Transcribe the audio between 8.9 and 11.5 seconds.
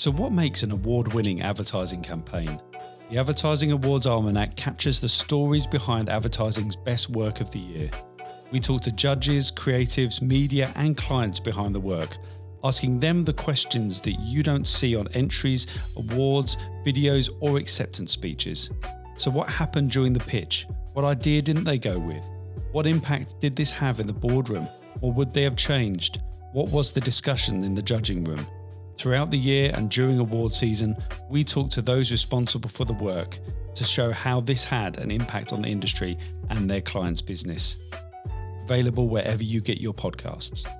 judges, creatives, media, and clients